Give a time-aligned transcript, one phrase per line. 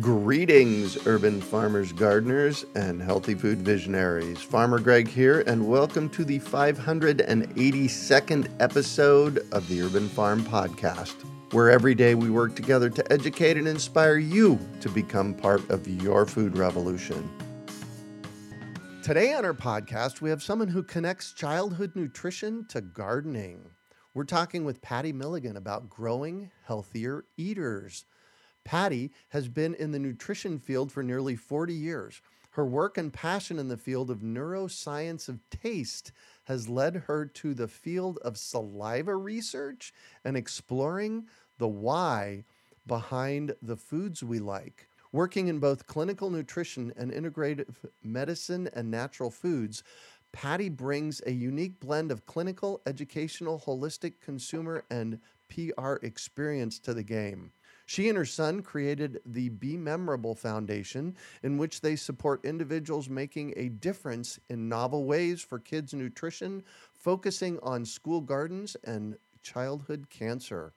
[0.00, 4.42] Greetings, urban farmers, gardeners, and healthy food visionaries.
[4.42, 11.14] Farmer Greg here, and welcome to the 582nd episode of the Urban Farm Podcast,
[11.52, 15.88] where every day we work together to educate and inspire you to become part of
[15.88, 17.26] your food revolution.
[19.02, 23.70] Today on our podcast, we have someone who connects childhood nutrition to gardening.
[24.12, 28.04] We're talking with Patti Milligan about growing healthier eaters.
[28.66, 32.20] Patti has been in the nutrition field for nearly 40 years.
[32.50, 36.10] Her work and passion in the field of neuroscience of taste
[36.46, 39.94] has led her to the field of saliva research
[40.24, 41.28] and exploring
[41.58, 42.44] the why
[42.88, 44.88] behind the foods we like.
[45.12, 49.84] Working in both clinical nutrition and integrative medicine and natural foods,
[50.32, 57.04] Patti brings a unique blend of clinical, educational, holistic, consumer, and PR experience to the
[57.04, 57.52] game.
[57.86, 61.14] She and her son created the Be Memorable Foundation,
[61.44, 67.60] in which they support individuals making a difference in novel ways for kids' nutrition, focusing
[67.62, 70.72] on school gardens and childhood cancer.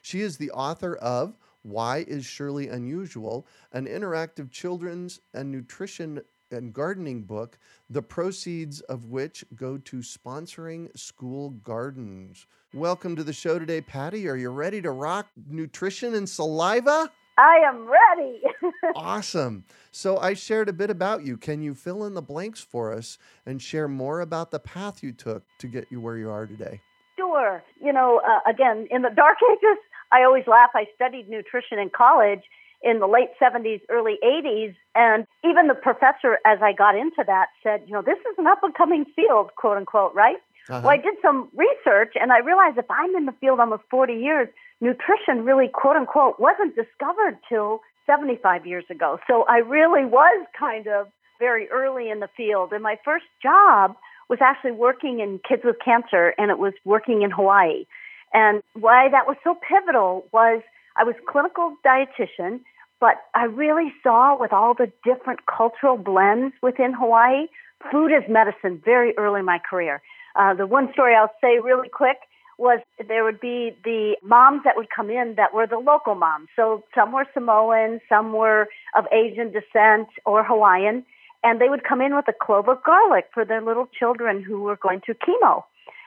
[0.00, 6.22] She is the author of Why is Shirley Unusual, an interactive children's and nutrition
[6.54, 7.58] and gardening book,
[7.90, 12.46] the proceeds of which go to sponsoring school gardens.
[12.72, 14.28] Welcome to the show today, Patti.
[14.28, 17.10] Are you ready to rock nutrition and saliva?
[17.36, 18.42] I am ready.
[18.96, 19.64] awesome.
[19.90, 21.36] So, I shared a bit about you.
[21.36, 25.12] Can you fill in the blanks for us and share more about the path you
[25.12, 26.80] took to get you where you are today?
[27.16, 27.62] Sure.
[27.80, 29.78] You know, uh, again, in the dark ages,
[30.12, 30.70] I always laugh.
[30.74, 32.42] I studied nutrition in college
[32.84, 34.76] in the late 70s, early 80s.
[34.94, 38.46] And even the professor, as I got into that, said, you know, this is an
[38.46, 40.36] up and coming field, quote unquote, right?
[40.68, 40.80] Uh-huh.
[40.84, 44.14] Well, I did some research and I realized if I'm in the field almost 40
[44.14, 44.48] years,
[44.80, 49.18] nutrition really, quote unquote, wasn't discovered till 75 years ago.
[49.26, 51.08] So I really was kind of
[51.38, 52.72] very early in the field.
[52.72, 53.96] And my first job
[54.28, 57.84] was actually working in kids with cancer and it was working in Hawaii.
[58.32, 60.62] And why that was so pivotal was
[60.96, 62.60] I was clinical dietitian
[63.00, 67.46] but I really saw with all the different cultural blends within Hawaii,
[67.90, 70.00] food is medicine very early in my career.
[70.36, 72.18] Uh, the one story I'll say really quick
[72.58, 76.48] was there would be the moms that would come in that were the local moms.
[76.54, 81.04] So some were Samoan, some were of Asian descent or Hawaiian,
[81.42, 84.62] and they would come in with a clove of garlic for their little children who
[84.62, 85.64] were going through chemo.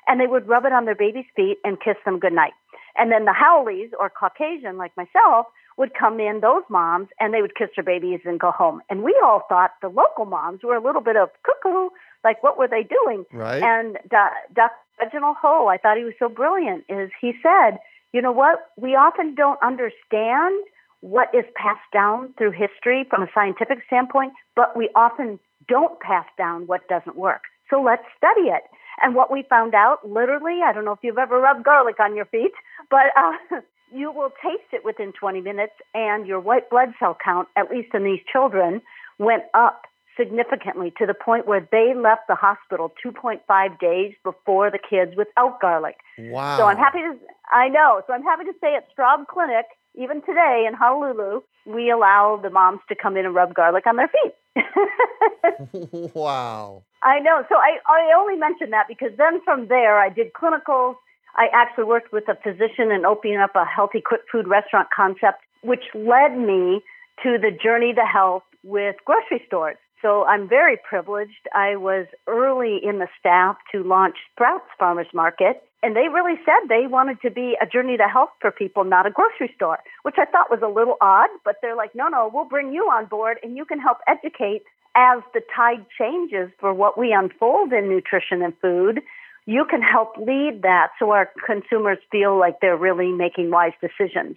[0.08, 2.54] And they would rub it on their baby's feet and kiss them goodnight.
[2.96, 7.42] And then the haoles or Caucasian like myself, would come in, those moms, and they
[7.42, 8.82] would kiss their babies and go home.
[8.90, 11.90] And we all thought the local moms were a little bit of cuckoo,
[12.24, 13.26] like what were they doing?
[13.32, 13.62] Right.
[13.62, 14.72] And Dr.
[15.00, 17.78] Reginald Ho, I thought he was so brilliant, is he said,
[18.12, 18.72] you know what?
[18.78, 20.64] We often don't understand
[21.02, 26.26] what is passed down through history from a scientific standpoint, but we often don't pass
[26.38, 27.44] down what doesn't work.
[27.70, 28.64] So let's study it.
[29.02, 32.16] And what we found out, literally, I don't know if you've ever rubbed garlic on
[32.16, 32.54] your feet,
[32.90, 33.62] but uh,
[33.94, 37.90] you will taste it within 20 minutes, and your white blood cell count, at least
[37.94, 38.82] in these children,
[39.18, 39.84] went up
[40.18, 45.62] significantly to the point where they left the hospital 2.5 days before the kids without
[45.62, 45.96] garlic.
[46.18, 46.58] Wow.
[46.58, 47.16] So I'm happy to,
[47.52, 48.02] I know.
[48.08, 52.50] So I'm happy to say at Straub Clinic, even today in Honolulu, we allow the
[52.50, 54.34] moms to come in and rub garlic on their feet.
[56.16, 56.84] wow.
[57.04, 57.44] I know.
[57.50, 60.96] So I, I only mentioned that because then from there I did clinicals
[61.38, 65.44] I actually worked with a physician in opening up a healthy quick food restaurant concept,
[65.62, 66.82] which led me
[67.24, 69.78] to the journey to health with grocery stores.
[70.02, 71.48] So I'm very privileged.
[71.56, 76.70] I was early in the staff to launch Sprouts Farmers Market, and they really said
[76.70, 80.16] they wanted to be a journey to health for people, not a grocery store, which
[80.18, 83.06] I thought was a little odd, but they're like, no, no, we'll bring you on
[83.06, 84.64] board and you can help educate
[84.96, 89.02] as the tide changes for what we unfold in nutrition and food.
[89.48, 94.36] You can help lead that so our consumers feel like they're really making wise decisions.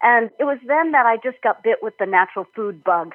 [0.00, 3.14] And it was then that I just got bit with the natural food bug.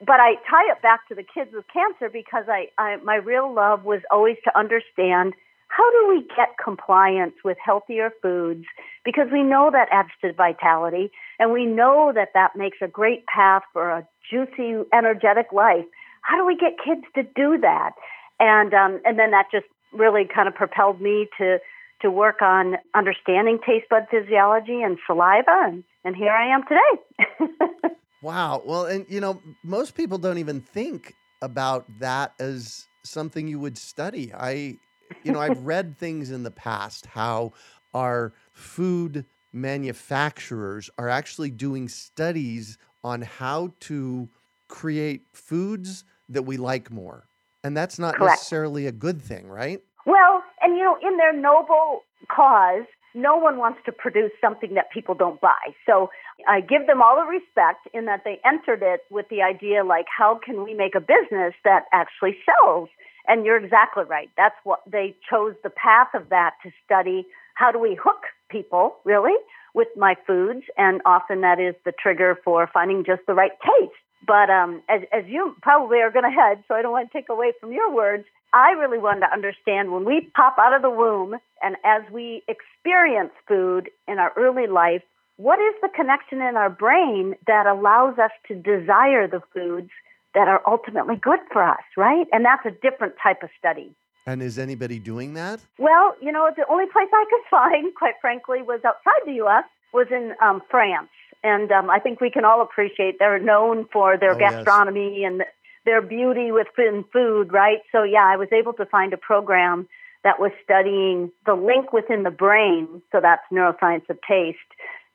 [0.00, 3.52] But I tie it back to the kids with cancer because I, I my real
[3.52, 5.32] love was always to understand
[5.68, 8.64] how do we get compliance with healthier foods?
[9.04, 13.26] Because we know that adds to vitality and we know that that makes a great
[13.26, 15.86] path for a juicy energetic life.
[16.22, 17.92] How do we get kids to do that?
[18.38, 21.58] And um, and then that just really kind of propelled me to
[22.02, 27.94] to work on understanding taste bud physiology and saliva and, and here I am today
[28.24, 28.62] Wow.
[28.64, 33.76] Well, and you know, most people don't even think about that as something you would
[33.76, 34.32] study.
[34.32, 34.78] I,
[35.22, 37.52] you know, I've read things in the past how
[37.92, 44.30] our food manufacturers are actually doing studies on how to
[44.68, 47.26] create foods that we like more.
[47.64, 48.38] And that's not Correct.
[48.38, 49.80] necessarily a good thing, right?
[50.06, 52.84] Well, and you know, in their noble cause,
[53.14, 55.74] no one wants to produce something that people don't buy.
[55.86, 56.10] So
[56.46, 60.06] I give them all the respect in that they entered it with the idea like,
[60.14, 62.88] how can we make a business that actually sells?
[63.26, 64.28] And you're exactly right.
[64.36, 68.96] That's what they chose the path of that to study how do we hook people,
[69.04, 69.36] really,
[69.74, 70.64] with my foods.
[70.76, 73.94] And often that is the trigger for finding just the right taste.
[74.26, 77.12] But um, as, as you probably are going to head, so I don't want to
[77.12, 80.82] take away from your words, I really wanted to understand when we pop out of
[80.82, 85.02] the womb and as we experience food in our early life,
[85.36, 89.90] what is the connection in our brain that allows us to desire the foods
[90.34, 92.26] that are ultimately good for us, right?
[92.32, 93.94] And that's a different type of study.
[94.26, 95.60] And is anybody doing that?
[95.78, 99.64] Well, you know, the only place I could find, quite frankly, was outside the U.S.,
[99.92, 101.08] was in um, France.
[101.44, 105.30] And um, I think we can all appreciate they're known for their oh, gastronomy yes.
[105.30, 105.42] and
[105.84, 107.80] their beauty within food, right?
[107.92, 109.86] So, yeah, I was able to find a program
[110.24, 114.58] that was studying the link within the brain, so that's neuroscience of taste,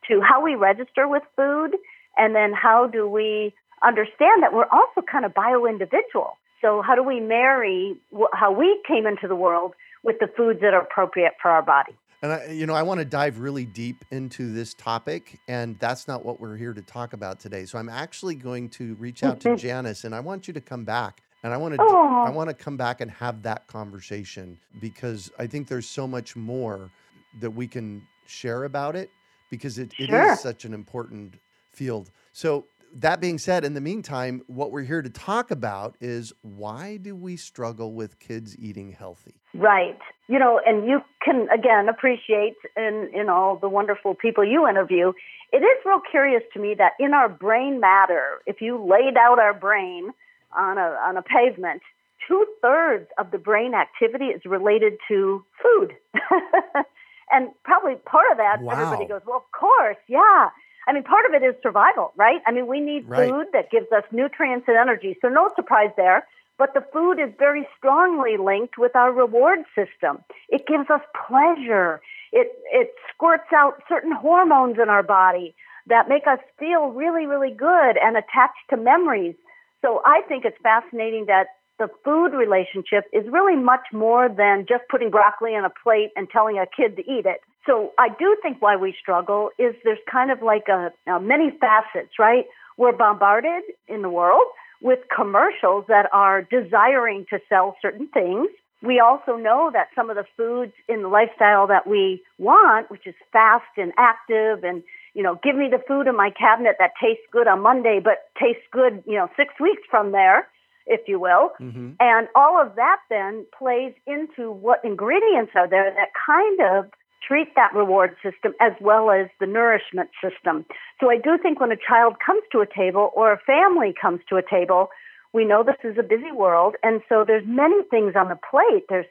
[0.07, 1.71] to how we register with food,
[2.15, 3.51] and then how do we
[3.83, 6.37] understand that we're also kind of bio individual.
[6.61, 7.97] So, how do we marry
[8.33, 9.73] how we came into the world
[10.03, 11.95] with the foods that are appropriate for our body?
[12.21, 16.07] And I, you know, I want to dive really deep into this topic, and that's
[16.07, 17.65] not what we're here to talk about today.
[17.65, 19.57] So I'm actually going to reach out to mm-hmm.
[19.57, 22.23] Janice, and I want you to come back, and I want to, oh.
[22.27, 26.35] I want to come back and have that conversation because I think there's so much
[26.35, 26.91] more
[27.39, 29.09] that we can share about it
[29.49, 30.33] because it, it sure.
[30.33, 31.35] is such an important
[31.71, 32.11] field.
[32.33, 36.97] So that being said, in the meantime, what we're here to talk about is why
[36.97, 39.35] do we struggle with kids eating healthy?
[39.53, 39.99] Right.
[40.27, 45.13] You know, and you can again appreciate in in all the wonderful people you interview.
[45.51, 49.39] It is real curious to me that in our brain matter, if you laid out
[49.39, 50.11] our brain
[50.55, 51.81] on a on a pavement,
[52.27, 55.95] two thirds of the brain activity is related to food.
[57.31, 58.73] and probably part of that, wow.
[58.73, 60.49] everybody goes, well, of course, yeah.
[60.89, 62.41] I mean, part of it is survival, right?
[62.47, 63.29] I mean, we need right.
[63.29, 65.15] food that gives us nutrients and energy.
[65.21, 66.25] So, no surprise there.
[66.57, 70.23] But the food is very strongly linked with our reward system.
[70.49, 72.01] It gives us pleasure.
[72.33, 75.55] It, it squirts out certain hormones in our body
[75.87, 79.35] that make us feel really, really good and attached to memories.
[79.81, 81.47] So I think it's fascinating that
[81.79, 86.29] the food relationship is really much more than just putting broccoli on a plate and
[86.29, 87.39] telling a kid to eat it.
[87.69, 91.51] So I do think why we struggle is there's kind of like a, a many
[91.51, 92.45] facets, right?
[92.77, 94.47] We're bombarded in the world
[94.81, 98.47] with commercials that are desiring to sell certain things.
[98.81, 103.05] We also know that some of the foods in the lifestyle that we want, which
[103.05, 104.81] is fast and active and,
[105.13, 108.29] you know, give me the food in my cabinet that tastes good on Monday, but
[108.41, 110.47] tastes good, you know, six weeks from there,
[110.87, 111.51] if you will.
[111.59, 111.91] Mm-hmm.
[111.99, 116.89] And all of that then plays into what ingredients are there that kind of
[117.29, 120.65] treat that reward system as well as the nourishment system.
[120.99, 124.21] So I do think when a child comes to a table or a family comes
[124.29, 124.89] to a table,
[125.31, 128.85] we know this is a busy world, and so there's many things on the plate.
[128.89, 129.05] There's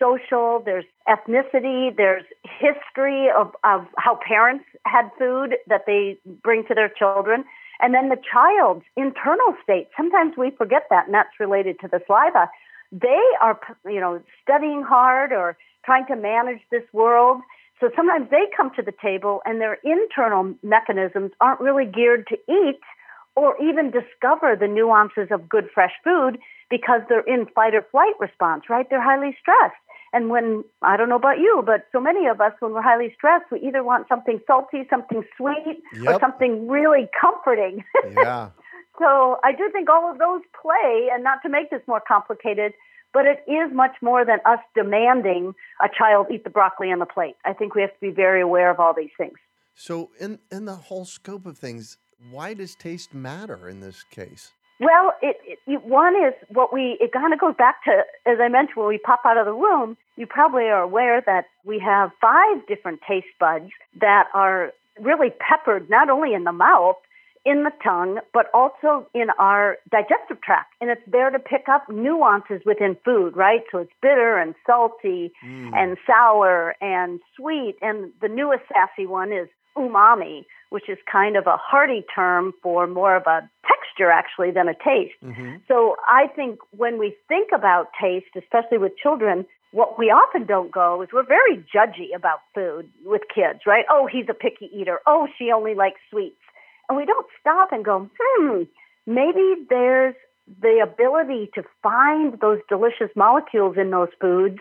[0.00, 6.74] social, there's ethnicity, there's history of, of how parents had food that they bring to
[6.74, 7.44] their children,
[7.80, 9.88] and then the child's internal state.
[9.96, 12.50] Sometimes we forget that, and that's related to the saliva.
[12.90, 17.40] They are, you know, studying hard or trying to manage this world.
[17.80, 22.36] So sometimes they come to the table and their internal mechanisms aren't really geared to
[22.48, 22.80] eat
[23.36, 28.14] or even discover the nuances of good fresh food because they're in fight or flight
[28.20, 28.86] response, right?
[28.90, 29.80] They're highly stressed.
[30.12, 33.14] And when, I don't know about you, but so many of us, when we're highly
[33.16, 36.14] stressed, we either want something salty, something sweet, yep.
[36.14, 37.84] or something really comforting.
[38.10, 38.50] Yeah.
[38.98, 42.72] so I do think all of those play, and not to make this more complicated,
[43.12, 47.06] but it is much more than us demanding a child eat the broccoli on the
[47.06, 47.36] plate.
[47.44, 49.38] I think we have to be very aware of all these things.
[49.74, 51.96] So, in, in the whole scope of things,
[52.30, 54.52] why does taste matter in this case?
[54.78, 55.36] Well, it,
[55.66, 58.88] it, one is what we, it kind of goes back to, as I mentioned, when
[58.88, 63.00] we pop out of the room, you probably are aware that we have five different
[63.06, 66.96] taste buds that are really peppered not only in the mouth,
[67.44, 70.74] in the tongue, but also in our digestive tract.
[70.80, 73.60] And it's there to pick up nuances within food, right?
[73.72, 75.72] So it's bitter and salty mm.
[75.74, 77.76] and sour and sweet.
[77.80, 82.86] And the newest sassy one is umami, which is kind of a hearty term for
[82.86, 85.16] more of a texture actually than a taste.
[85.24, 85.56] Mm-hmm.
[85.68, 90.72] So I think when we think about taste, especially with children, what we often don't
[90.72, 93.84] go is we're very judgy about food with kids, right?
[93.88, 94.98] Oh, he's a picky eater.
[95.06, 96.36] Oh, she only likes sweets.
[96.90, 98.62] And we don't stop and go, hmm,
[99.06, 100.16] maybe there's
[100.60, 104.58] the ability to find those delicious molecules in those foods.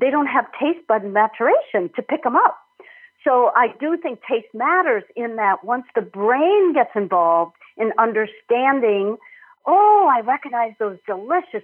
[0.00, 2.56] They don't have taste bud maturation to pick them up.
[3.24, 9.18] So I do think taste matters in that once the brain gets involved in understanding,
[9.66, 11.62] oh, I recognize those delicious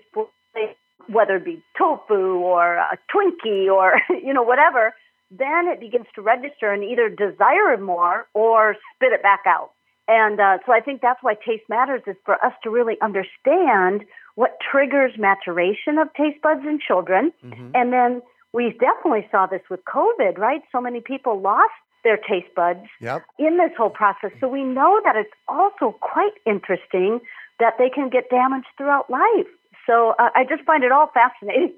[1.09, 4.95] whether it be tofu or a Twinkie or, you know, whatever,
[5.31, 9.71] then it begins to register and either desire more or spit it back out.
[10.13, 14.05] And uh, so I think that's why taste matters is for us to really understand
[14.35, 17.71] what triggers maturation of taste buds in children mm-hmm.
[17.75, 18.21] and then
[18.53, 20.61] we definitely saw this with COVID, right?
[20.71, 21.73] So many people lost
[22.05, 23.25] their taste buds yep.
[23.39, 24.31] in this whole process.
[24.41, 27.21] So we know that it's also quite interesting
[27.59, 29.47] that they can get damaged throughout life.
[29.87, 31.73] So uh, I just find it all fascinating.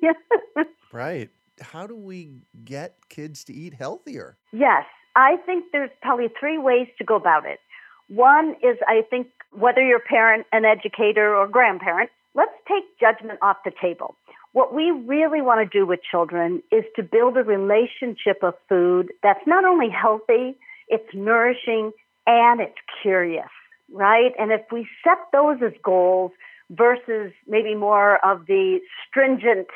[0.92, 1.30] right.
[1.60, 4.36] How do we get kids to eat healthier?
[4.52, 7.60] Yes, I think there's probably three ways to go about it.
[8.08, 13.38] One is I think whether you're a parent, an educator, or grandparent, let's take judgment
[13.42, 14.16] off the table.
[14.52, 19.12] What we really want to do with children is to build a relationship of food
[19.22, 20.56] that's not only healthy,
[20.88, 21.92] it's nourishing,
[22.26, 23.48] and it's curious,
[23.92, 24.32] right?
[24.38, 26.32] And if we set those as goals
[26.70, 29.68] versus maybe more of the stringent,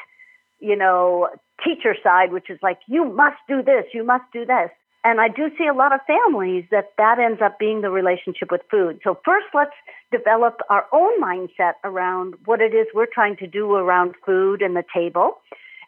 [0.60, 1.28] you know,
[1.64, 4.70] teacher side, which is like, you must do this, you must do this,
[5.04, 8.50] and I do see a lot of families that that ends up being the relationship
[8.50, 9.00] with food.
[9.04, 9.74] So first, let's
[10.10, 14.74] develop our own mindset around what it is we're trying to do around food and
[14.74, 15.38] the table.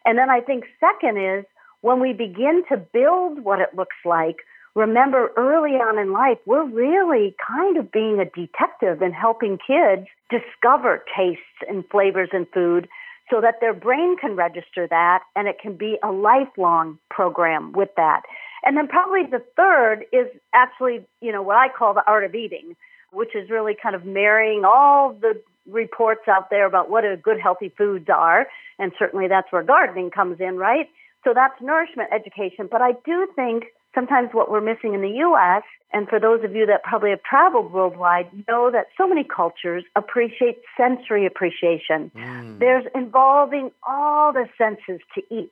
[0.05, 1.45] And then I think second is
[1.81, 4.37] when we begin to build what it looks like,
[4.75, 10.07] remember early on in life, we're really kind of being a detective and helping kids
[10.29, 12.87] discover tastes and flavors in food
[13.29, 17.89] so that their brain can register that and it can be a lifelong program with
[17.97, 18.21] that.
[18.63, 22.35] And then probably the third is actually, you know, what I call the art of
[22.35, 22.75] eating,
[23.11, 27.39] which is really kind of marrying all the reports out there about what a good
[27.39, 28.47] healthy foods are.
[28.79, 30.89] And certainly that's where gardening comes in, right?
[31.23, 32.67] So that's nourishment education.
[32.69, 36.55] But I do think sometimes what we're missing in the US, and for those of
[36.55, 42.11] you that probably have traveled worldwide, know that so many cultures appreciate sensory appreciation.
[42.15, 42.59] Mm.
[42.59, 45.51] There's involving all the senses to eat.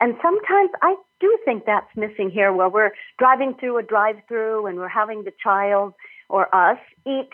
[0.00, 4.66] And sometimes I do think that's missing here where we're driving through a drive through
[4.66, 5.94] and we're having the child
[6.28, 7.30] or us eat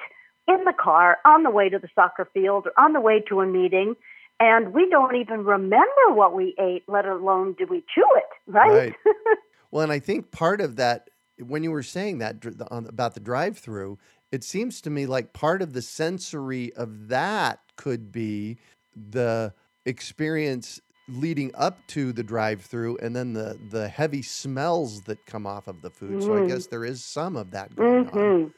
[0.49, 3.41] in the car on the way to the soccer field or on the way to
[3.41, 3.95] a meeting
[4.39, 8.71] and we don't even remember what we ate, let alone do we chew it, right?
[8.71, 8.95] right.
[9.77, 12.37] well, and I think part of that, when you were saying that
[12.71, 13.99] about the drive through,
[14.33, 18.57] it seems to me like part of the sensory of that could be
[18.97, 19.53] the
[19.85, 20.81] experience
[21.11, 25.83] leading up to the drive-through and then the the heavy smells that come off of
[25.83, 26.23] the food.
[26.23, 26.23] Mm.
[26.23, 26.49] So I mm-hmm.
[26.49, 28.19] guess there is some of that going mm-hmm.
[28.19, 28.55] on.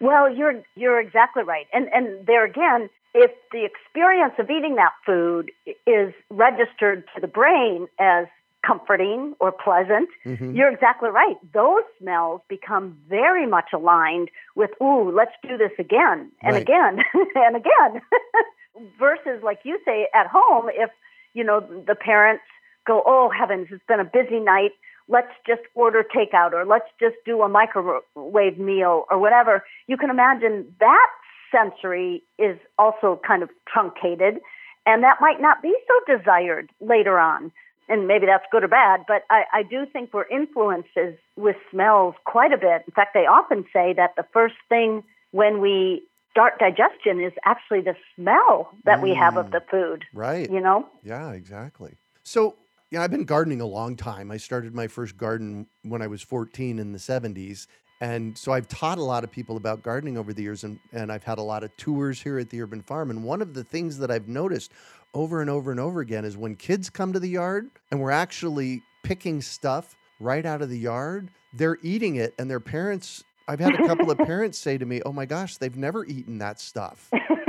[0.00, 1.66] Well, you're you're exactly right.
[1.72, 5.52] And and there again, if the experience of eating that food
[5.86, 8.26] is registered to the brain as
[8.68, 10.54] comforting or pleasant, mm-hmm.
[10.54, 11.36] you're exactly right.
[11.54, 16.62] Those smells become very much aligned with, ooh, let's do this again and right.
[16.62, 16.98] again
[17.34, 18.02] and again.
[18.98, 20.90] Versus, like you say, at home, if
[21.34, 22.44] you know, the parents
[22.86, 24.72] go, oh heavens, it's been a busy night.
[25.08, 29.64] Let's just order takeout or let's just do a microwave meal or whatever.
[29.86, 31.08] You can imagine that
[31.50, 34.40] sensory is also kind of truncated
[34.88, 37.52] and that might not be so desired later on.
[37.88, 40.90] And maybe that's good or bad, but I, I do think we're influenced
[41.36, 42.82] with smells quite a bit.
[42.86, 47.80] In fact, they often say that the first thing when we start digestion is actually
[47.80, 49.02] the smell that mm.
[49.02, 49.52] we have of mm.
[49.52, 50.04] the food.
[50.12, 50.50] Right.
[50.50, 50.86] You know?
[51.02, 51.96] Yeah, exactly.
[52.22, 52.56] So,
[52.90, 54.30] yeah, I've been gardening a long time.
[54.30, 57.66] I started my first garden when I was 14 in the 70s.
[58.00, 61.10] And so I've taught a lot of people about gardening over the years, and, and
[61.10, 63.10] I've had a lot of tours here at the urban farm.
[63.10, 64.70] And one of the things that I've noticed
[65.14, 68.10] over and over and over again is when kids come to the yard and we're
[68.10, 73.24] actually picking stuff right out of the yard, they're eating it, and their parents.
[73.46, 76.38] I've had a couple of parents say to me, "Oh my gosh, they've never eaten
[76.38, 77.10] that stuff."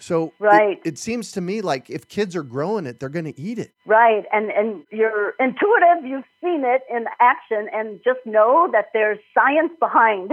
[0.00, 0.80] So right.
[0.84, 3.58] It, it, seems to me like if kids are growing it, they're going to eat
[3.58, 3.72] it.
[3.84, 4.24] Right.
[4.32, 9.72] And and you're intuitive, you've seen it in action and just know that there's science
[9.80, 10.32] behind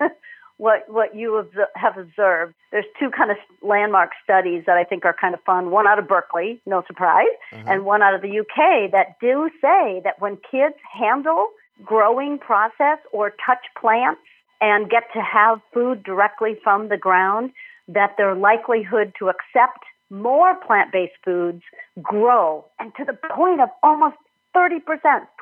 [0.62, 2.54] what what you have observed.
[2.70, 5.72] There's two kind of landmark studies that I think are kind of fun.
[5.72, 7.64] One out of Berkeley, no surprise, uh-huh.
[7.66, 11.48] and one out of the UK that do say that when kids handle
[11.84, 14.20] growing process or touch plants
[14.60, 17.50] and get to have food directly from the ground,
[17.88, 21.62] that their likelihood to accept more plant based foods
[22.00, 24.16] grow and to the point of almost
[24.54, 24.78] 30%,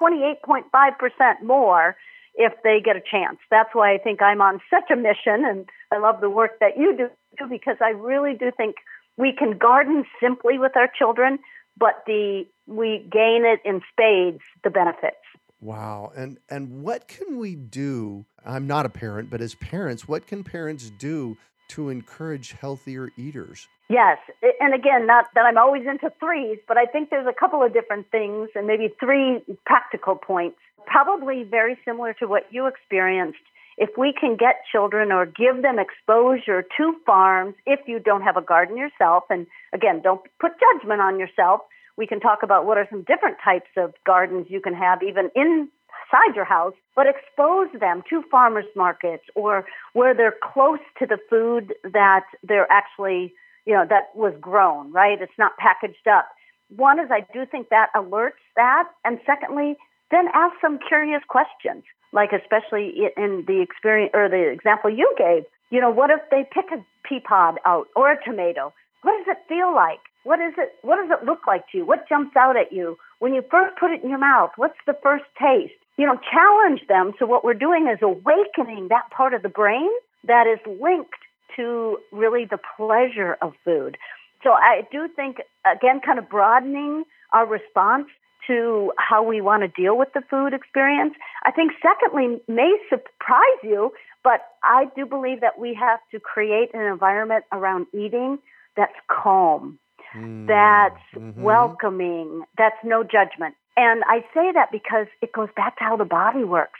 [0.00, 1.94] 28.5% more
[2.40, 3.38] if they get a chance.
[3.50, 6.78] That's why I think I'm on such a mission and I love the work that
[6.78, 7.10] you do
[7.48, 8.76] because I really do think
[9.18, 11.38] we can garden simply with our children,
[11.78, 15.16] but the we gain it in spades the benefits.
[15.60, 16.12] Wow.
[16.16, 18.24] And and what can we do?
[18.44, 21.36] I'm not a parent, but as parents, what can parents do
[21.70, 23.68] to encourage healthier eaters?
[23.88, 24.18] Yes.
[24.60, 27.72] And again, not that I'm always into threes, but I think there's a couple of
[27.72, 33.38] different things and maybe three practical points, probably very similar to what you experienced.
[33.78, 38.36] If we can get children or give them exposure to farms, if you don't have
[38.36, 41.62] a garden yourself, and again, don't put judgment on yourself,
[41.96, 45.30] we can talk about what are some different types of gardens you can have even
[45.34, 45.68] in
[46.10, 51.18] outside your house, but expose them to farmers markets or where they're close to the
[51.28, 53.32] food that they're actually,
[53.66, 55.20] you know, that was grown, right?
[55.20, 56.28] It's not packaged up.
[56.76, 58.84] One is I do think that alerts that.
[59.04, 59.76] And secondly,
[60.10, 65.44] then ask some curious questions, like especially in the experience or the example you gave.
[65.70, 68.72] You know, what if they pick a pea pod out or a tomato?
[69.02, 70.00] What does it feel like?
[70.24, 70.74] What is it?
[70.82, 71.86] What does it look like to you?
[71.86, 74.50] What jumps out at you when you first put it in your mouth?
[74.56, 75.72] What's the first taste?
[76.00, 77.12] You know, challenge them.
[77.18, 79.90] So what we're doing is awakening that part of the brain
[80.26, 81.12] that is linked
[81.56, 83.98] to really the pleasure of food.
[84.42, 88.06] So I do think, again, kind of broadening our response
[88.46, 91.12] to how we want to deal with the food experience.
[91.44, 93.92] I think, secondly, may surprise you,
[94.24, 98.38] but I do believe that we have to create an environment around eating
[98.74, 99.78] that's calm,
[100.16, 100.46] mm.
[100.46, 101.42] that's mm-hmm.
[101.42, 103.54] welcoming, that's no judgment.
[103.80, 106.78] And I say that because it goes back to how the body works.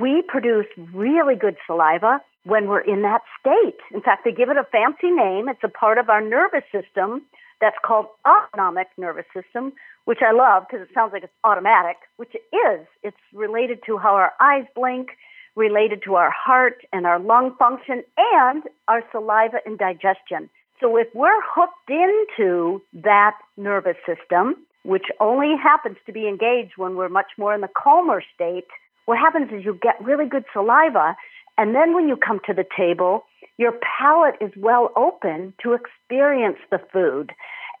[0.00, 3.78] We produce really good saliva when we're in that state.
[3.94, 5.48] In fact, they give it a fancy name.
[5.48, 7.22] It's a part of our nervous system
[7.60, 9.74] that's called autonomic nervous system,
[10.06, 12.84] which I love because it sounds like it's automatic, which it is.
[13.04, 15.10] It's related to how our eyes blink,
[15.54, 20.50] related to our heart and our lung function, and our saliva and digestion.
[20.80, 26.96] So if we're hooked into that nervous system, which only happens to be engaged when
[26.96, 28.66] we're much more in the calmer state,
[29.06, 31.16] what happens is you get really good saliva.
[31.58, 33.24] And then when you come to the table,
[33.58, 37.32] your palate is well open to experience the food.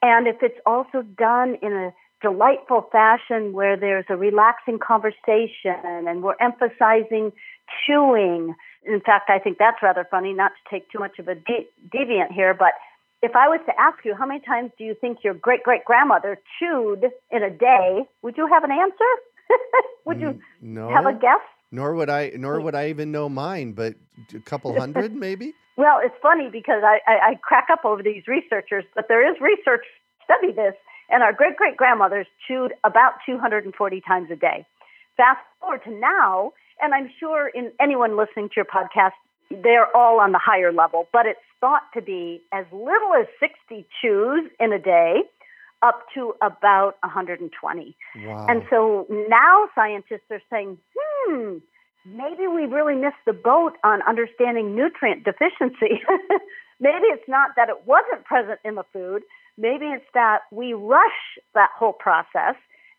[0.02, 6.22] And if it's also done in a delightful fashion where there's a relaxing conversation and
[6.22, 7.32] we're emphasizing
[7.86, 8.54] chewing.
[8.84, 11.68] In fact, I think that's rather funny, not to take too much of a de-
[11.94, 12.72] deviant here, but
[13.22, 15.84] if I was to ask you how many times do you think your great great
[15.84, 19.10] grandmother chewed in a day, would you have an answer?
[20.04, 21.40] would you mm, no, have a guess?
[21.70, 22.32] Nor would I.
[22.36, 22.64] Nor mm.
[22.64, 23.72] would I even know mine.
[23.72, 23.94] But
[24.34, 25.54] a couple hundred, maybe.
[25.76, 29.40] Well, it's funny because I, I, I crack up over these researchers, but there is
[29.40, 29.84] research
[30.24, 30.74] study this,
[31.08, 34.66] and our great great grandmothers chewed about 240 times a day.
[35.16, 39.12] Fast forward to now, and I'm sure in anyone listening to your podcast,
[39.50, 43.86] they're all on the higher level, but it's thought to be as little as 60
[44.00, 45.22] chews in a day
[45.82, 47.96] up to about 120.
[48.16, 48.46] Wow.
[48.48, 51.58] And so now scientists are saying, hmm,
[52.04, 56.02] maybe we really missed the boat on understanding nutrient deficiency.
[56.80, 59.22] maybe it's not that it wasn't present in the food.
[59.56, 62.56] Maybe it's that we rush that whole process.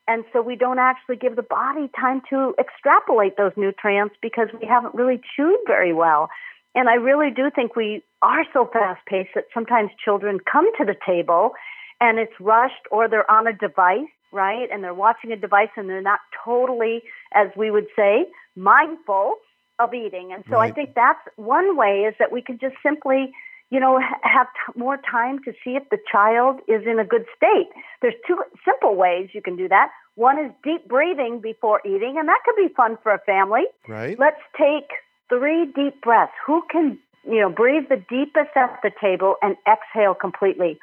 [0.08, 4.68] And so we don't actually give the body time to extrapolate those nutrients because we
[4.68, 6.30] haven't really chewed very well.
[6.74, 10.86] And I really do think we are so fast paced that sometimes children come to
[10.86, 11.52] the table
[12.00, 14.70] and it's rushed or they're on a device right?
[14.72, 17.04] And they're watching a device and they're not totally,
[17.34, 19.36] as we would say, mindful
[19.80, 20.32] of eating.
[20.34, 20.72] And so right.
[20.72, 23.34] I think that's one way is that we can just simply,
[23.70, 27.26] you know, have t- more time to see if the child is in a good
[27.36, 27.70] state.
[28.02, 29.90] There's two simple ways you can do that.
[30.16, 33.64] One is deep breathing before eating, and that could be fun for a family.
[33.88, 34.20] Right.
[34.20, 34.90] Let's take
[35.32, 36.34] three deep breaths.
[36.46, 40.78] Who can, you know, breathe the deepest at the table and exhale completely?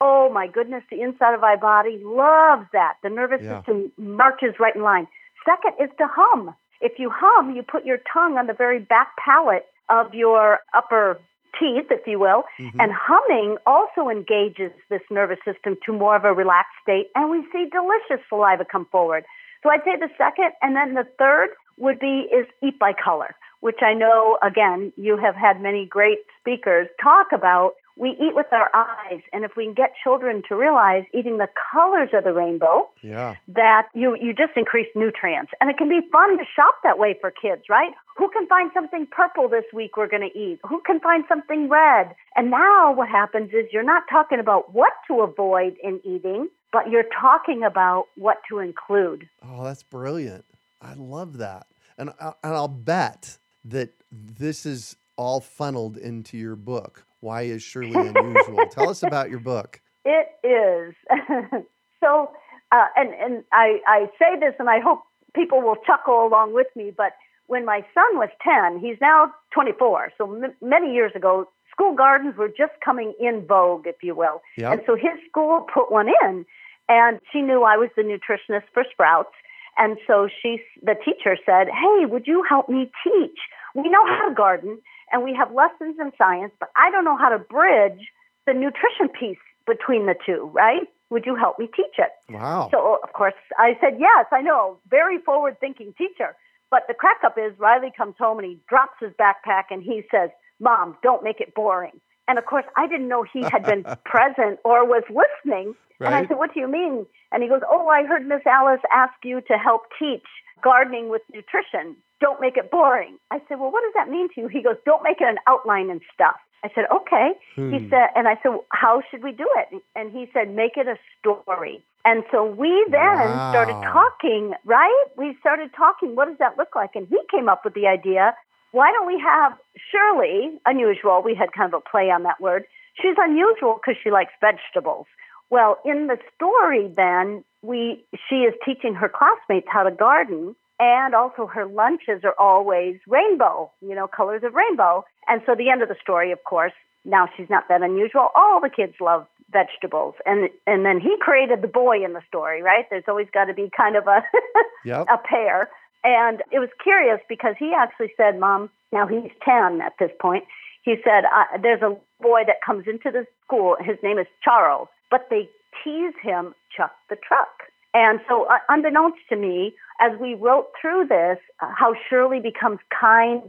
[0.00, 2.94] Oh my goodness, the inside of my body loves that.
[3.02, 3.58] The nervous yeah.
[3.58, 5.06] system marches right in line.
[5.44, 6.54] Second is to hum.
[6.80, 11.20] If you hum, you put your tongue on the very back palate of your upper
[11.58, 12.80] teeth, if you will, mm-hmm.
[12.80, 17.44] and humming also engages this nervous system to more of a relaxed state, and we
[17.52, 19.24] see delicious saliva come forward.
[19.62, 23.34] So I'd say the second, and then the third would be is eat by color,
[23.60, 28.46] which I know again you have had many great speakers talk about we eat with
[28.50, 29.20] our eyes.
[29.32, 33.36] And if we can get children to realize eating the colors of the rainbow yeah.
[33.48, 35.52] that you you just increase nutrients.
[35.60, 37.92] And it can be fun to shop that way for kids right?
[38.16, 40.60] Who can find something purple this week we're going to eat?
[40.66, 42.14] Who can find something red?
[42.36, 46.88] And now what happens is you're not talking about what to avoid in eating but
[46.88, 49.28] you're talking about what to include.
[49.42, 50.44] Oh that's brilliant.
[50.80, 51.66] I love that.
[51.98, 57.62] And, I, and i'll bet that this is all funneled into your book why is
[57.62, 58.66] Shirley unusual?
[58.70, 59.80] Tell us about your book.
[60.02, 60.94] It is.
[62.02, 62.30] so,
[62.72, 65.00] uh, and, and I, I say this and I hope
[65.34, 67.12] people will chuckle along with me, but
[67.48, 70.12] when my son was 10, he's now 24.
[70.16, 74.40] So m- many years ago, school gardens were just coming in vogue, if you will.
[74.56, 74.72] Yep.
[74.72, 76.46] And so his school put one in,
[76.88, 79.34] and she knew I was the nutritionist for Sprouts.
[79.80, 83.38] And so she, the teacher said, Hey, would you help me teach?
[83.74, 84.78] We know how to garden
[85.10, 88.06] and we have lessons in science, but I don't know how to bridge
[88.46, 90.86] the nutrition piece between the two, right?
[91.08, 92.10] Would you help me teach it?
[92.28, 92.68] Wow.
[92.70, 94.78] So, of course, I said, Yes, I know.
[94.88, 96.36] Very forward thinking teacher.
[96.70, 100.02] But the crack up is Riley comes home and he drops his backpack and he
[100.10, 102.00] says, Mom, don't make it boring.
[102.30, 105.74] And of course, I didn't know he had been present or was listening.
[105.98, 106.06] Right.
[106.06, 107.04] And I said, What do you mean?
[107.32, 110.22] And he goes, Oh, I heard Miss Alice ask you to help teach
[110.62, 111.96] gardening with nutrition.
[112.20, 113.18] Don't make it boring.
[113.32, 114.46] I said, Well, what does that mean to you?
[114.46, 116.36] He goes, Don't make it an outline and stuff.
[116.62, 117.32] I said, Okay.
[117.56, 117.72] Hmm.
[117.72, 119.82] He said, and I said, How should we do it?
[119.96, 121.82] And he said, Make it a story.
[122.04, 123.50] And so we then wow.
[123.50, 125.04] started talking, right?
[125.18, 126.92] We started talking, what does that look like?
[126.94, 128.34] And he came up with the idea
[128.72, 129.52] why don't we have
[129.90, 132.64] Shirley, unusual, we had kind of a play on that word.
[133.00, 135.06] She's unusual because she likes vegetables.
[135.50, 141.14] Well, in the story, then we she is teaching her classmates how to garden, and
[141.14, 145.04] also her lunches are always rainbow, you know, colors of rainbow.
[145.26, 146.72] And so the end of the story, of course,
[147.04, 148.28] now she's not that unusual.
[148.34, 152.62] All the kids love vegetables, and and then he created the boy in the story,
[152.62, 152.86] right?
[152.88, 154.22] There's always got to be kind of a
[154.84, 155.06] yep.
[155.08, 155.68] a pair.
[156.02, 160.44] And it was curious because he actually said, "Mom, now he's ten at this point."
[160.82, 161.24] He said,
[161.60, 163.76] "There's a boy that comes into the school.
[163.80, 165.48] His name is Charles, but they
[165.84, 171.06] tease him Chuck the Truck." And so, uh, unbeknownst to me, as we wrote through
[171.06, 173.42] this, uh, how Shirley becomes kind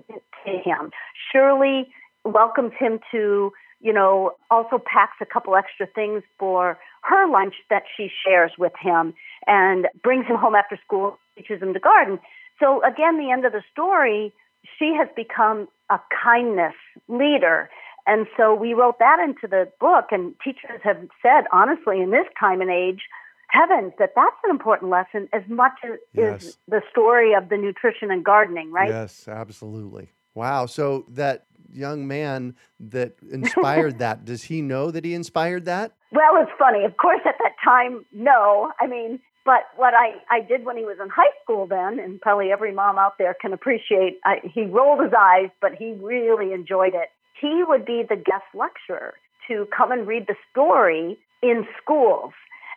[0.45, 0.91] to him.
[1.31, 1.93] Shirley
[2.25, 7.83] welcomes him to, you know, also packs a couple extra things for her lunch that
[7.95, 9.13] she shares with him
[9.47, 12.19] and brings him home after school, teaches him to garden.
[12.61, 14.33] So, again, the end of the story,
[14.77, 16.75] she has become a kindness
[17.07, 17.69] leader.
[18.07, 22.25] And so we wrote that into the book, and teachers have said, honestly, in this
[22.39, 23.01] time and age,
[23.49, 26.43] heavens that that's an important lesson as much as yes.
[26.43, 28.89] is the story of the nutrition and gardening, right?
[28.89, 30.09] Yes, absolutely.
[30.33, 30.65] Wow.
[30.65, 35.93] So that young man that inspired that, does he know that he inspired that?
[36.11, 36.85] Well, it's funny.
[36.85, 38.71] Of course, at that time, no.
[38.79, 42.21] I mean, but what I, I did when he was in high school then, and
[42.21, 46.53] probably every mom out there can appreciate, I, he rolled his eyes, but he really
[46.53, 47.09] enjoyed it.
[47.39, 49.15] He would be the guest lecturer
[49.47, 52.33] to come and read the story in schools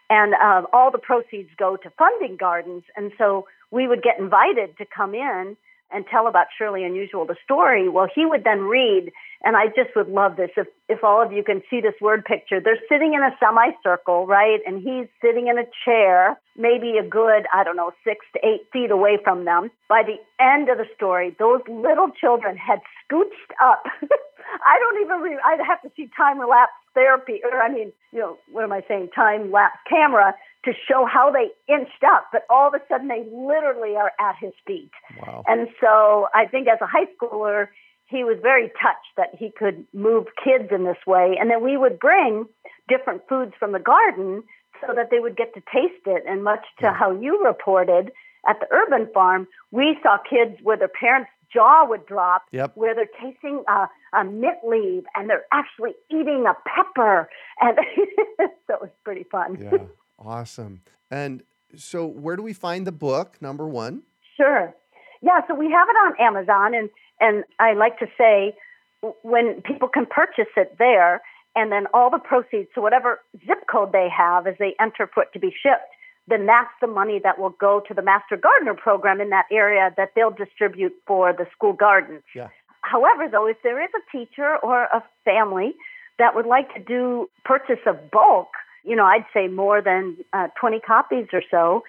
[0.09, 2.85] and uh, all the proceeds go to funding gardens.
[2.97, 5.57] And so we would get invited to come in
[5.95, 7.89] and tell about Shirley Unusual, the story.
[7.89, 9.13] Well, he would then read,
[9.45, 10.51] and I just would love this.
[10.57, 14.27] If, if all of you can see this word picture, they're sitting in a semicircle,
[14.27, 14.59] right?
[14.67, 18.67] And he's sitting in a chair, maybe a good, I don't know, six to eight
[18.73, 19.71] feet away from them.
[19.89, 23.85] By the end of the story, those little children had scooched up.
[24.65, 28.21] I don't even, re- I'd have to see time lapse therapy, or I mean, you
[28.21, 29.11] know, what am I saying?
[29.15, 33.25] Time lapse camera to show how they inched up, but all of a sudden they
[33.33, 34.91] literally are at his feet.
[35.21, 35.45] Wow.
[35.47, 37.69] And so I think as a high schooler,
[38.07, 41.37] he was very touched that he could move kids in this way.
[41.39, 42.47] And then we would bring
[42.89, 44.43] different foods from the garden
[44.87, 46.23] so that they would get to taste it.
[46.29, 48.13] And much to how you reported
[48.49, 52.73] at the urban farm, we saw kids where their parents' jaw would drop, Yep.
[52.75, 57.29] where they're tasting a, a mint leaf and they're actually eating a pepper.
[57.61, 57.79] And
[58.67, 59.59] so it was pretty fun.
[59.61, 59.79] Yeah.
[60.19, 60.81] Awesome.
[61.11, 61.43] And
[61.77, 63.37] so, where do we find the book?
[63.41, 64.03] Number one.
[64.37, 64.75] Sure.
[65.23, 68.55] Yeah, so we have it on Amazon, and, and I like to say
[69.23, 71.23] when people can purchase it there,
[71.57, 75.23] and then all the proceeds, so whatever zip code they have as they enter for
[75.23, 75.89] it to be shipped,
[76.27, 79.95] then that's the money that will go to the Master Gardener program in that area
[79.97, 82.23] that they'll distribute for the school gardens.
[82.35, 82.49] Yeah.
[82.85, 85.75] However, though, if there is a teacher or a family
[86.19, 88.49] that would like to do purchase of bulk,
[88.85, 91.83] you know, I'd say more than uh, 20 copies or so,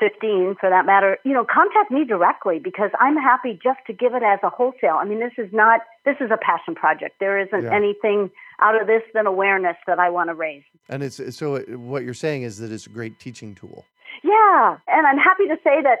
[0.00, 4.14] 15 for that matter, you know, contact me directly because I'm happy just to give
[4.14, 4.96] it as a wholesale.
[5.00, 7.16] I mean, this is not, this is a passion project.
[7.18, 7.74] There isn't Yeah.
[7.74, 8.30] anything
[8.60, 10.62] out of this than awareness that I want to raise.
[10.88, 13.84] And it's so what you're saying is that it's a great teaching tool.
[14.22, 15.98] Yeah, and I'm happy to say that,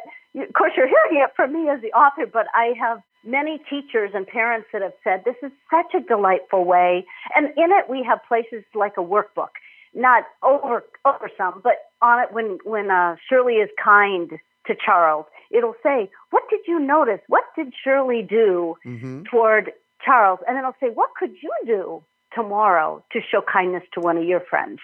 [0.48, 4.10] of course, you're hearing it from me as the author, but I have many teachers
[4.14, 7.04] and parents that have said this is such a delightful way.
[7.34, 9.54] And in it, we have places like a workbook,
[9.94, 14.30] not over over some, but on it when when uh, Shirley is kind
[14.66, 17.20] to Charles, it'll say, "What did you notice?
[17.28, 19.22] What did Shirley do Mm-hmm.
[19.30, 19.72] toward
[20.04, 22.04] Charles?" And then it'll say, "What could you do
[22.34, 24.80] tomorrow to show kindness to one of your friends?"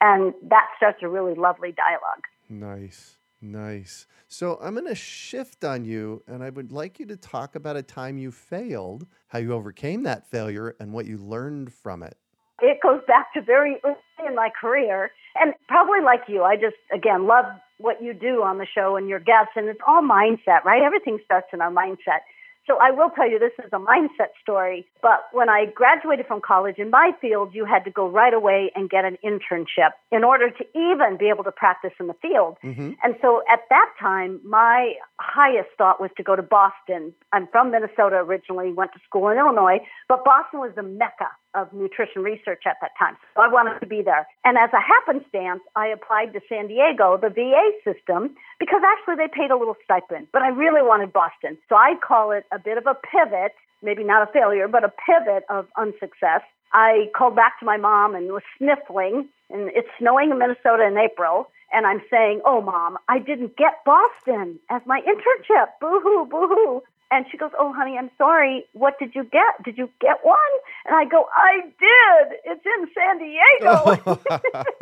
[0.00, 2.24] And that starts a really lovely dialogue.
[2.48, 4.06] Nice, nice.
[4.28, 7.76] So I'm going to shift on you, and I would like you to talk about
[7.76, 12.16] a time you failed, how you overcame that failure, and what you learned from it.
[12.60, 15.10] it goes back to very early in my career.
[15.36, 17.44] And probably like you, I just, again, love
[17.78, 19.52] what you do on the show and your guests.
[19.56, 20.82] And it's all mindset, right?
[20.82, 22.22] Everything starts in our mindset.
[22.66, 24.86] So I will tell you this is a mindset story.
[25.02, 28.70] But when I graduated from college in my field, you had to go right away
[28.74, 32.56] and get an internship in order to even be able to practice in the field.
[32.64, 32.92] Mm-hmm.
[33.02, 37.12] And so at that time, my highest thought was to go to Boston.
[37.32, 41.72] I'm from Minnesota originally, went to school in Illinois, but Boston was the mecca of
[41.72, 43.16] nutrition research at that time.
[43.34, 44.26] So I wanted to be there.
[44.44, 49.28] And as a happenstance, I applied to San Diego, the VA system, because actually they
[49.32, 51.58] paid a little stipend, but I really wanted Boston.
[51.68, 54.92] So I call it a bit of a pivot, maybe not a failure, but a
[55.06, 56.42] pivot of unsuccess.
[56.72, 60.98] I called back to my mom and was sniffling, and it's snowing in Minnesota in
[60.98, 61.48] April.
[61.72, 65.66] And I'm saying, Oh, mom, I didn't get Boston as my internship.
[65.80, 66.82] Boo hoo, boo hoo.
[67.14, 68.64] And she goes, Oh, honey, I'm sorry.
[68.72, 69.62] What did you get?
[69.64, 70.36] Did you get one?
[70.84, 72.38] And I go, I did.
[72.44, 74.18] It's in San Diego.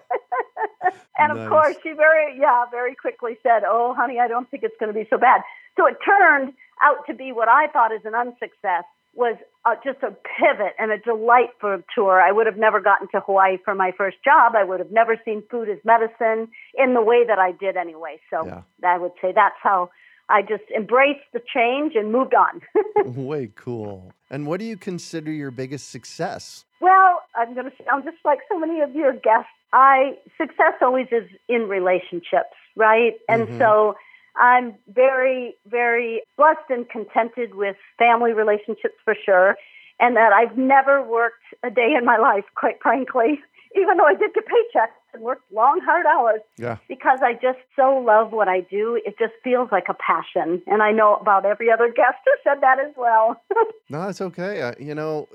[1.19, 1.49] and of Nice.
[1.49, 4.97] course, she very, yeah, very quickly said, Oh, honey, I don't think it's going to
[4.97, 5.41] be so bad.
[5.75, 9.99] So it turned out to be what I thought is an unsuccess was uh, just
[10.04, 12.21] a pivot and a delightful tour.
[12.21, 14.54] I would have never gotten to Hawaii for my first job.
[14.56, 18.19] I would have never seen food as medicine in the way that I did anyway.
[18.30, 18.62] So Yeah.
[18.86, 19.89] I would say that's how
[20.29, 22.61] I just embraced the change and moved on.
[23.25, 24.13] Way cool.
[24.31, 26.65] And what do you consider your biggest success?
[26.79, 29.49] Well, I'm going to sound just like so many of your guests.
[29.71, 33.13] I success always is in relationships, right?
[33.29, 33.59] And Mhm.
[33.59, 33.95] so
[34.35, 39.57] I'm very, very blessed and contented with family relationships for sure,
[39.99, 43.41] and that I've never worked a day in my life, quite frankly,
[43.75, 46.77] even though I did get paychecks and worked long, hard hours Yeah.
[46.88, 48.99] because I just so love what I do.
[49.05, 52.61] It just feels like a passion, and I know about every other guest who said
[52.61, 53.41] that as well.
[53.89, 54.61] No, it's okay.
[54.63, 55.27] Uh, you know,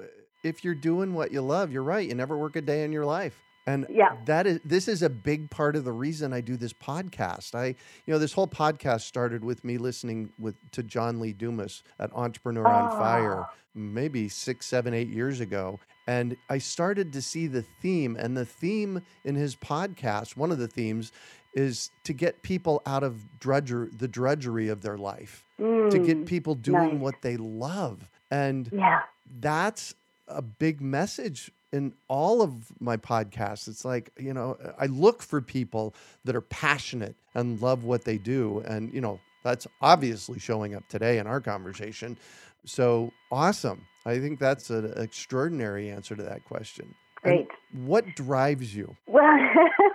[0.42, 2.08] if you're doing what you love, you're right.
[2.08, 3.38] You never work a day in your life.
[3.66, 4.16] And Yeah.
[4.24, 7.54] that is this is a big part of the reason I do this podcast.
[7.54, 11.84] I you know, this whole podcast started with me listening with to John Lee Dumas
[12.00, 15.78] at Entrepreneur on Fire, maybe six, seven, eight years ago.
[16.10, 18.92] And I started to see the theme, and the theme
[19.24, 21.12] in his podcast, one of the themes,
[21.54, 26.26] is to get people out of drudger the drudgery of their life, to get Mm,
[26.26, 27.00] people doing nice.
[27.04, 28.10] what they love.
[28.30, 29.02] And yeah.
[29.40, 29.94] that's
[30.26, 33.68] a big message in all of my podcasts.
[33.68, 35.94] It's like, you know, I look for people
[36.24, 38.64] that are passionate and love what they do.
[38.66, 42.16] And, you know, that's obviously showing up today in our conversation.
[42.64, 43.86] So awesome.
[44.06, 46.94] I think that's an extraordinary answer to that question.
[47.22, 47.48] And Great.
[47.86, 48.96] what drives you?
[49.06, 49.38] Well,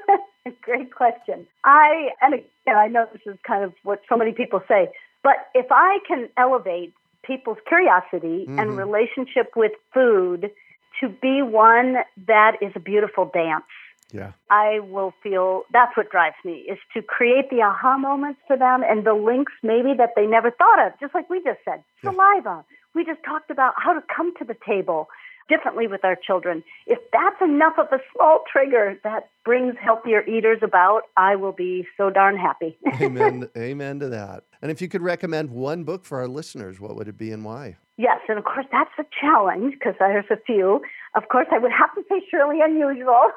[0.62, 1.47] great question.
[1.63, 4.89] I and again, I know this is kind of what so many people say,
[5.23, 8.60] but if I can elevate people's curiosity Mhm.
[8.62, 10.51] and relationship with food
[10.99, 11.97] to be one
[12.28, 13.65] that is a beautiful dance,
[14.12, 14.32] Yeah.
[14.50, 18.84] I will feel that's what drives me is to create the aha moments for them
[18.84, 21.84] and the links maybe that they never thought of, just like we just said.
[22.04, 22.12] Yeah.
[22.12, 22.65] Saliva.
[22.94, 25.10] We just talked about how to come to the table.
[25.47, 26.63] Differently with our children.
[26.88, 31.88] If that's enough of a small trigger that brings healthier eaters about, I will be
[31.97, 32.77] so darn happy.
[33.01, 33.49] amen.
[33.58, 34.43] Amen to that.
[34.62, 37.45] And if you could recommend one book for our listeners, what would it be and
[37.45, 37.77] why?
[37.97, 40.81] Yes, and of course that's a challenge because there's a few.
[41.15, 43.29] Of course, I would have to say Shirley Unusual,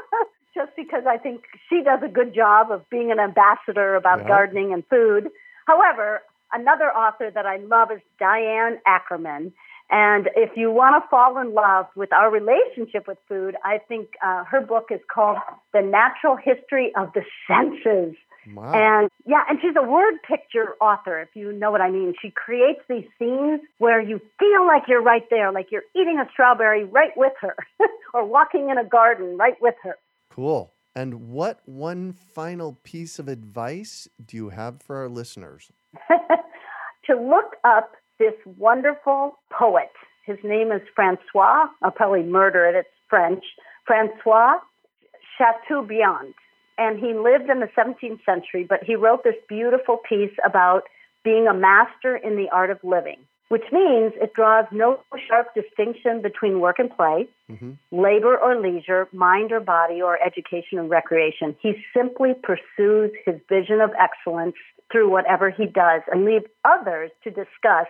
[0.54, 4.28] just because I think she does a good job of being an ambassador about yeah.
[4.28, 5.28] gardening and food.
[5.66, 9.52] However, another author that I love is Diane Ackerman.
[9.90, 14.08] And if you want to fall in love with our relationship with food, I think
[14.24, 15.38] uh, her book is called
[15.72, 18.16] The Natural History of the Senses.
[18.52, 18.72] Wow.
[18.72, 22.14] And yeah, and she's a word picture author, if you know what I mean.
[22.20, 26.28] She creates these scenes where you feel like you're right there, like you're eating a
[26.32, 27.56] strawberry right with her,
[28.14, 29.96] or walking in a garden right with her.
[30.30, 30.72] Cool.
[30.94, 35.70] And what one final piece of advice do you have for our listeners?
[37.06, 39.90] to look up this wonderful poet.
[40.24, 41.66] His name is Francois.
[41.82, 42.74] I'll probably murder it.
[42.74, 43.44] It's French.
[43.86, 44.58] Francois
[45.38, 46.34] Chateaubriand
[46.78, 50.82] and he lived in the 17th century, but he wrote this beautiful piece about
[51.24, 56.20] being a master in the art of living, which means it draws no sharp distinction
[56.22, 57.72] between work and play, mm-hmm.
[57.90, 61.56] labor or leisure, mind or body, or education and recreation.
[61.60, 64.56] He simply pursues his vision of excellence
[64.92, 67.88] through whatever he does and leaves others to discuss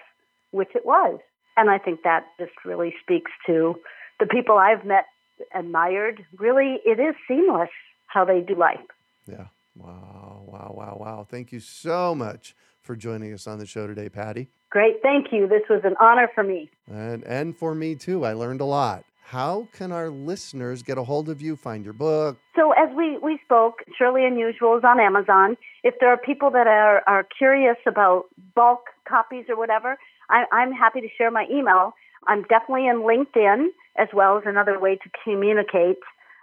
[0.51, 1.21] which it was.
[1.57, 3.77] And I think that just really speaks to
[4.21, 5.07] the people I've met,
[5.55, 6.25] admired.
[6.39, 7.71] Really, it is seamless
[8.07, 8.79] how they do life.
[9.27, 9.47] Yeah.
[9.77, 10.45] Wow.
[10.47, 10.75] Wow.
[10.77, 10.97] Wow.
[11.01, 11.27] Wow.
[11.29, 14.49] Thank you so much for joining us on the show today, Patti.
[14.71, 15.03] Great.
[15.03, 15.47] Thank you.
[15.49, 16.71] This was an honor for me.
[16.91, 18.25] And and for me too.
[18.25, 19.05] I learned a lot.
[19.27, 22.39] How can our listeners get a hold of you, find your book?
[22.55, 25.57] So as we, we spoke, Shirley Unusual is on Amazon.
[25.83, 30.73] If there are people that are, are curious about bulk copies or whatever, I, I'm
[30.73, 31.95] happy to share my email.
[32.27, 35.99] I'm definitely in LinkedIn as well as another way to communicate.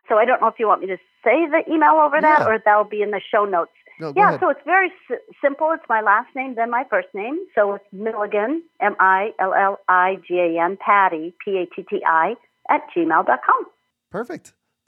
[0.10, 2.48] So I don't know if you want me to say the email over that yeah.
[2.48, 3.72] or that'll be in the show notes.
[4.00, 4.40] No, yeah, ahead.
[4.40, 5.72] so it's very s- simple.
[5.72, 7.40] It's my last name, then my first name.
[7.54, 11.86] So it's Milligan, M I L L I G A N, Patti, P A T
[11.88, 12.36] T I,
[12.70, 13.66] at gmail.com.
[14.10, 14.54] Perfect.